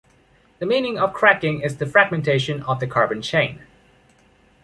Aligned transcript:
The 0.57 0.65
meaning 0.65 0.97
of 0.97 1.13
cracking 1.13 1.61
is 1.61 1.77
the 1.77 1.85
fragmentation 1.85 2.63
of 2.63 2.79
the 2.79 2.87
carbon 2.87 3.21
chain. 3.21 3.61